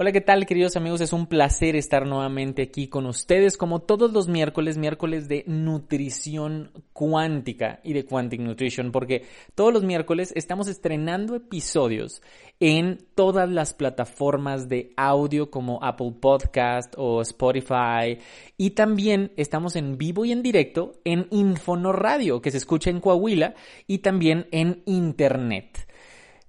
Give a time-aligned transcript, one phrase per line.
[0.00, 1.00] Hola, ¿qué tal queridos amigos?
[1.00, 6.70] Es un placer estar nuevamente aquí con ustedes como todos los miércoles, miércoles de nutrición
[6.92, 9.24] cuántica y de Quantic Nutrition, porque
[9.56, 12.22] todos los miércoles estamos estrenando episodios
[12.60, 18.20] en todas las plataformas de audio como Apple Podcast o Spotify
[18.56, 23.00] y también estamos en vivo y en directo en Infono Radio que se escucha en
[23.00, 23.56] Coahuila
[23.88, 25.87] y también en Internet.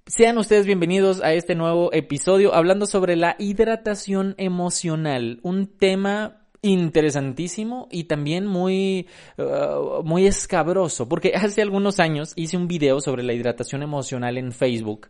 [0.09, 7.87] Sean ustedes bienvenidos a este nuevo episodio hablando sobre la hidratación emocional, un tema interesantísimo
[7.91, 9.05] y también muy,
[9.37, 14.51] uh, muy escabroso, porque hace algunos años hice un video sobre la hidratación emocional en
[14.51, 15.09] Facebook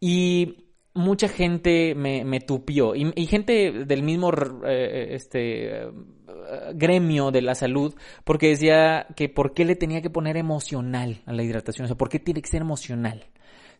[0.00, 4.32] y mucha gente me, me tupió y, gente del mismo
[4.66, 5.86] eh, este,
[6.74, 11.32] gremio de la salud porque decía que por qué le tenía que poner emocional a
[11.32, 13.24] la hidratación, o sea, por qué tiene que ser emocional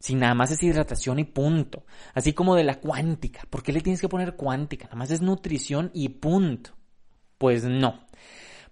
[0.02, 1.84] si nada más es hidratación y punto.
[2.12, 3.42] Así como de la cuántica.
[3.48, 4.87] ¿Por qué le tienes que poner cuántica?
[4.87, 6.72] Nada más es nutrición y punto.
[7.39, 8.00] Pues no.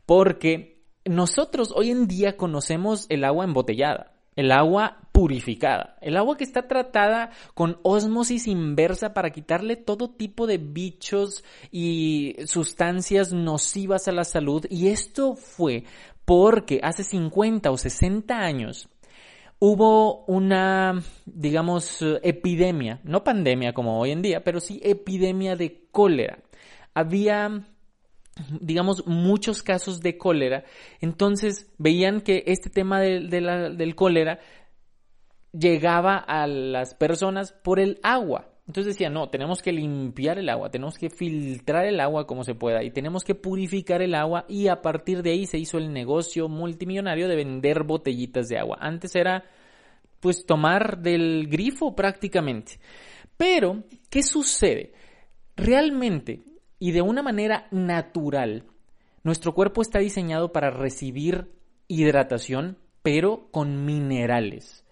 [0.06, 6.42] Porque nosotros hoy en día conocemos el agua embotellada, el agua purificada, el agua que
[6.42, 14.12] está tratada con osmosis inversa para quitarle todo tipo de bichos y sustancias nocivas a
[14.12, 14.66] la salud.
[14.68, 15.84] Y esto fue
[16.24, 18.88] porque hace 50 o 60 años
[19.60, 26.40] hubo una, digamos, epidemia, no pandemia como hoy en día, pero sí epidemia de cólera.
[26.94, 27.64] Había
[28.60, 30.64] digamos, muchos casos de cólera,
[31.00, 34.40] entonces veían que este tema del cólera
[35.52, 38.48] llegaba a las personas por el agua.
[38.70, 42.54] Entonces decía, no, tenemos que limpiar el agua, tenemos que filtrar el agua como se
[42.54, 45.92] pueda y tenemos que purificar el agua y a partir de ahí se hizo el
[45.92, 48.78] negocio multimillonario de vender botellitas de agua.
[48.80, 49.42] Antes era
[50.20, 52.78] pues tomar del grifo prácticamente.
[53.36, 54.92] Pero, ¿qué sucede?
[55.56, 56.44] Realmente
[56.78, 58.66] y de una manera natural,
[59.24, 61.50] nuestro cuerpo está diseñado para recibir
[61.88, 64.84] hidratación, pero con minerales.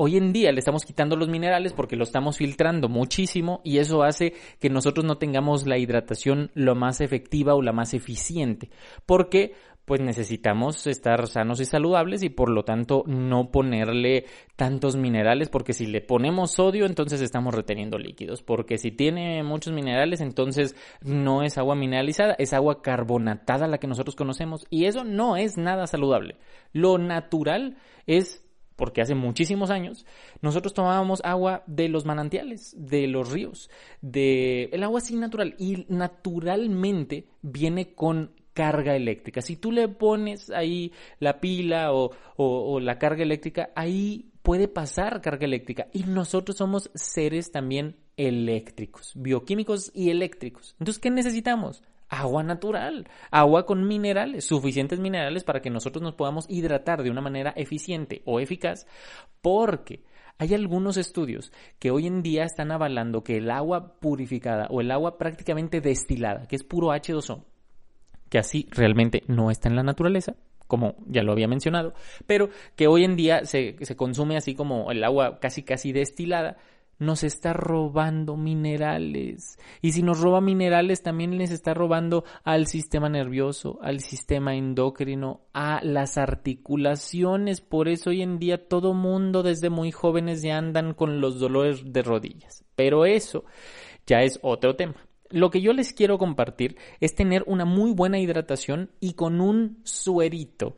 [0.00, 4.04] Hoy en día le estamos quitando los minerales porque lo estamos filtrando muchísimo y eso
[4.04, 8.70] hace que nosotros no tengamos la hidratación lo más efectiva o la más eficiente.
[9.06, 9.54] Porque
[9.84, 15.72] pues necesitamos estar sanos y saludables y por lo tanto no ponerle tantos minerales porque
[15.72, 21.42] si le ponemos sodio entonces estamos reteniendo líquidos porque si tiene muchos minerales entonces no
[21.42, 25.86] es agua mineralizada es agua carbonatada la que nosotros conocemos y eso no es nada
[25.86, 26.36] saludable
[26.74, 28.44] lo natural es
[28.78, 30.06] porque hace muchísimos años
[30.40, 33.70] nosotros tomábamos agua de los manantiales, de los ríos,
[34.02, 39.40] de el agua así natural y naturalmente viene con carga eléctrica.
[39.40, 45.20] Si tú le pones ahí la pila o, o, la carga eléctrica, ahí puede pasar
[45.22, 50.76] carga eléctrica y nosotros somos seres también eléctricos, bioquímicos y eléctricos.
[50.78, 51.82] Entonces, ¿qué necesitamos?
[52.08, 57.20] Agua natural, agua con minerales, suficientes minerales para que nosotros nos podamos hidratar de una
[57.20, 58.86] manera eficiente o eficaz,
[59.40, 60.04] porque
[60.38, 64.90] hay algunos estudios que hoy en día están avalando que el agua purificada o el
[64.90, 67.44] agua prácticamente destilada, que es puro H2O,
[68.30, 70.36] que así realmente no está en la naturaleza,
[70.68, 71.94] como ya lo había mencionado,
[72.26, 76.56] pero que hoy en día se, se consume así como el agua casi casi destilada,
[76.98, 79.58] nos está robando minerales.
[79.80, 85.42] Y si nos roba minerales, también les está robando al sistema nervioso, al sistema endocrino,
[85.52, 87.60] a las articulaciones.
[87.60, 91.82] Por eso hoy en día todo mundo desde muy jóvenes ya andan con los dolores
[91.92, 92.64] de rodillas.
[92.74, 93.44] Pero eso
[94.06, 94.96] ya es otro tema.
[95.30, 99.80] Lo que yo les quiero compartir es tener una muy buena hidratación y con un
[99.84, 100.76] suerito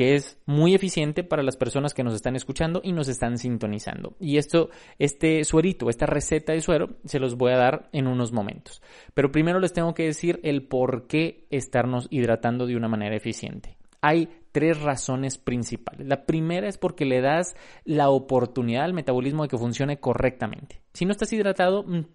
[0.00, 4.16] que es muy eficiente para las personas que nos están escuchando y nos están sintonizando.
[4.18, 8.32] Y esto, este suerito, esta receta de suero, se los voy a dar en unos
[8.32, 8.80] momentos.
[9.12, 13.76] Pero primero les tengo que decir el por qué estarnos hidratando de una manera eficiente.
[14.00, 16.06] Hay tres razones principales.
[16.06, 20.80] La primera es porque le das la oportunidad al metabolismo de que funcione correctamente.
[20.94, 22.06] Si no estás hidratado, mm,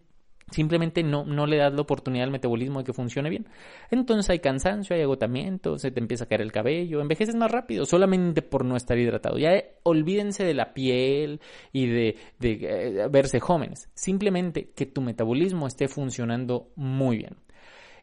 [0.51, 3.47] Simplemente no, no le das la oportunidad al metabolismo de que funcione bien.
[3.89, 7.85] Entonces hay cansancio, hay agotamiento, se te empieza a caer el cabello, envejeces más rápido
[7.85, 9.39] solamente por no estar hidratado.
[9.39, 11.41] Ya olvídense de la piel
[11.73, 13.89] y de, de eh, verse jóvenes.
[13.95, 17.37] Simplemente que tu metabolismo esté funcionando muy bien.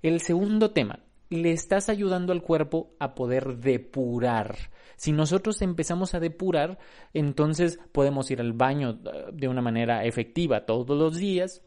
[0.03, 0.99] El segundo tema,
[1.33, 4.56] le estás ayudando al cuerpo a poder depurar.
[4.97, 6.79] Si nosotros empezamos a depurar,
[7.15, 11.62] entonces podemos ir al baño eh, de una manera efectiva todos los días,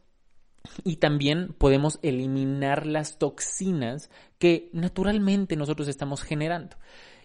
[0.84, 4.10] y también podemos eliminar las toxinas
[4.40, 6.78] que naturalmente nosotros estamos generando.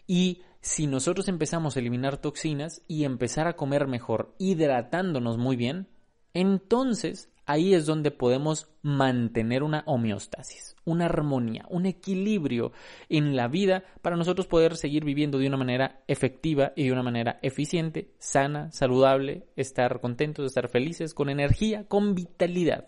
[0.06, 5.88] Y si nosotros empezamos a eliminar toxinas y empezar a comer mejor, hidratándonos muy bien,
[6.34, 12.72] entonces ahí es donde podemos mantener una homeostasis, una armonía, un equilibrio
[13.08, 17.02] en la vida para nosotros poder seguir viviendo de una manera efectiva y de una
[17.02, 22.86] manera eficiente, sana, saludable, estar contentos, estar felices, con energía, con vitalidad.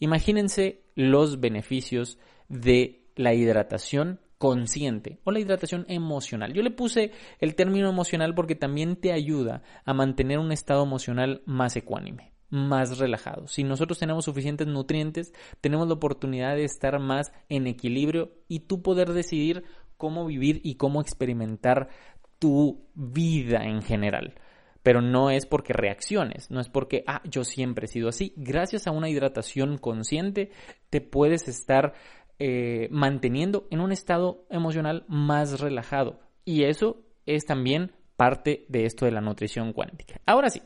[0.00, 2.18] Imagínense los beneficios
[2.48, 6.54] de la hidratación consciente o la hidratación emocional.
[6.54, 11.42] Yo le puse el término emocional porque también te ayuda a mantener un estado emocional
[11.46, 13.46] más ecuánime más relajado.
[13.46, 18.82] Si nosotros tenemos suficientes nutrientes, tenemos la oportunidad de estar más en equilibrio y tú
[18.82, 19.62] poder decidir
[19.96, 21.88] cómo vivir y cómo experimentar
[22.38, 24.34] tu vida en general.
[24.82, 28.32] Pero no es porque reacciones, no es porque, ah, yo siempre he sido así.
[28.36, 30.50] Gracias a una hidratación consciente,
[30.88, 31.92] te puedes estar
[32.38, 36.20] eh, manteniendo en un estado emocional más relajado.
[36.44, 40.20] Y eso es también parte de esto de la nutrición cuántica.
[40.24, 40.62] Ahora sí,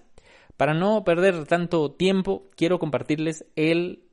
[0.57, 4.05] para no perder tanto tiempo, quiero compartirles el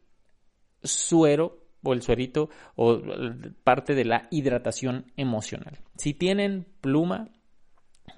[0.83, 3.00] suero o el suerito o
[3.63, 5.80] parte de la hidratación emocional.
[5.98, 7.30] Si tienen pluma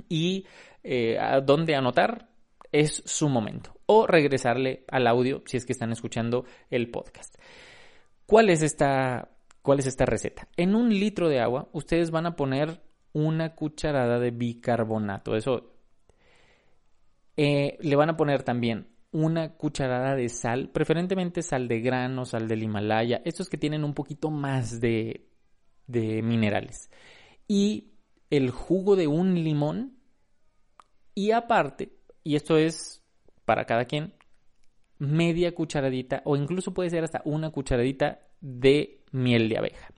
[0.09, 0.45] y
[0.83, 2.29] eh, a dónde anotar,
[2.71, 3.73] es su momento.
[3.85, 7.35] O regresarle al audio si es que están escuchando el podcast.
[8.25, 9.29] ¿Cuál es esta,
[9.61, 10.47] cuál es esta receta?
[10.57, 12.81] En un litro de agua ustedes van a poner
[13.13, 15.35] una cucharada de bicarbonato.
[15.35, 15.73] Eso
[17.37, 22.47] eh, le van a poner también una cucharada de sal, preferentemente sal de grano, sal
[22.47, 25.27] del Himalaya, estos que tienen un poquito más de,
[25.85, 26.89] de minerales.
[27.47, 27.92] Y
[28.35, 29.97] el jugo de un limón.
[31.13, 31.93] Y aparte,
[32.23, 33.03] y esto es
[33.45, 34.13] para cada quien,
[34.97, 39.93] media cucharadita o incluso puede ser hasta una cucharadita de miel de abeja.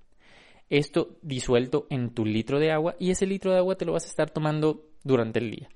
[0.70, 4.06] Esto disuelto en tu litro de agua y ese litro de agua te lo vas
[4.06, 5.70] a estar tomando durante el día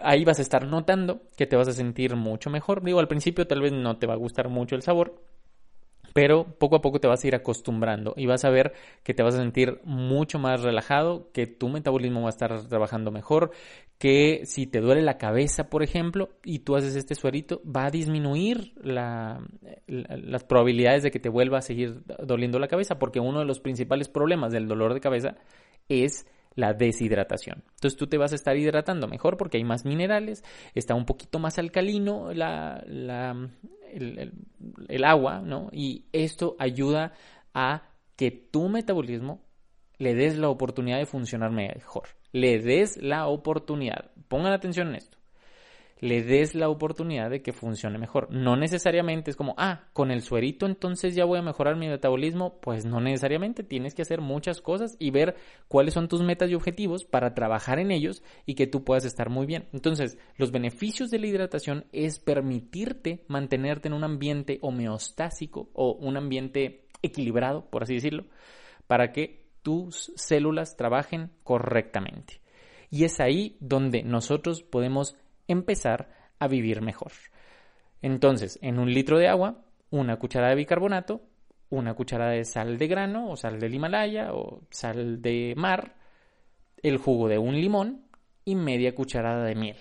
[0.00, 2.82] ahí vas a estar notando que te vas a sentir mucho mejor.
[2.82, 5.22] Digo, al principio tal vez no te va a gustar mucho el sabor,
[6.12, 8.72] pero poco a poco te vas a ir acostumbrando y vas a ver
[9.02, 13.10] que te vas a sentir mucho más relajado, que tu metabolismo va a estar trabajando
[13.10, 13.50] mejor,
[13.98, 17.90] que si te duele la cabeza, por ejemplo, y tú haces este suerito, va a
[17.90, 23.44] disminuir las probabilidades de que te vuelva a seguir doliendo la cabeza, porque uno de
[23.44, 25.36] los principales problemas del dolor de cabeza
[25.88, 27.62] es la deshidratación.
[27.74, 30.44] Entonces tú te vas a estar hidratando mejor porque hay más minerales,
[30.74, 32.82] está un poquito más alcalino la,
[33.92, 34.32] el,
[34.88, 35.68] el agua, ¿no?
[35.72, 37.12] Y esto ayuda
[37.54, 37.84] a
[38.16, 39.42] que tu metabolismo
[39.98, 42.08] le des la oportunidad de funcionar mejor.
[42.32, 44.12] Le des la oportunidad.
[44.28, 45.19] Pongan atención en esto
[46.00, 48.28] le des la oportunidad de que funcione mejor.
[48.30, 52.58] No necesariamente es como, ah, con el suerito entonces ya voy a mejorar mi metabolismo.
[52.60, 55.36] Pues no necesariamente, tienes que hacer muchas cosas y ver
[55.68, 59.28] cuáles son tus metas y objetivos para trabajar en ellos y que tú puedas estar
[59.28, 59.68] muy bien.
[59.72, 66.16] Entonces, los beneficios de la hidratación es permitirte mantenerte en un ambiente homeostásico o un
[66.16, 68.24] ambiente equilibrado, por así decirlo,
[68.86, 72.40] para que tus células trabajen correctamente.
[72.90, 75.16] Y es ahí donde nosotros podemos
[75.50, 77.12] empezar a vivir mejor.
[78.02, 81.22] Entonces, en un litro de agua, una cucharada de bicarbonato,
[81.68, 85.96] una cucharada de sal de grano o sal del Himalaya o sal de mar,
[86.82, 88.06] el jugo de un limón
[88.44, 89.76] y media cucharada de miel.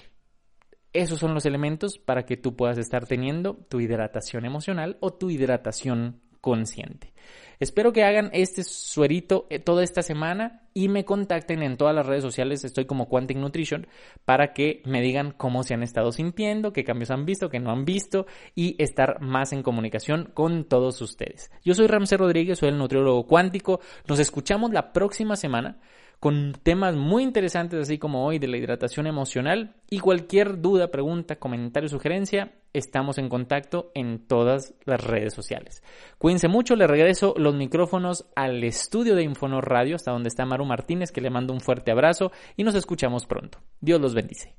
[0.91, 5.29] Esos son los elementos para que tú puedas estar teniendo tu hidratación emocional o tu
[5.29, 7.13] hidratación consciente.
[7.59, 12.05] Espero que hagan este suerito eh, toda esta semana y me contacten en todas las
[12.05, 13.87] redes sociales, estoy como Quantic Nutrition,
[14.23, 17.71] para que me digan cómo se han estado sintiendo, qué cambios han visto, qué no
[17.71, 21.51] han visto y estar más en comunicación con todos ustedes.
[21.65, 23.81] Yo soy Ramsey Rodríguez, soy el nutriólogo cuántico.
[24.07, 25.79] Nos escuchamos la próxima semana
[26.21, 31.37] con temas muy interesantes así como hoy de la hidratación emocional y cualquier duda, pregunta,
[31.37, 35.83] comentario, sugerencia, estamos en contacto en todas las redes sociales.
[36.17, 40.65] Cuídense mucho, le regreso los micrófonos al estudio de Infonor Radio hasta donde está Maru
[40.65, 43.59] Martínez que le mando un fuerte abrazo y nos escuchamos pronto.
[43.81, 44.55] Dios los bendice.